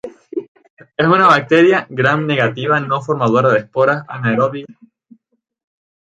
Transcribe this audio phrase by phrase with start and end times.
[1.01, 5.27] Es una bacteria gram negativa, no formadora de esporas, anaerobia facultativa.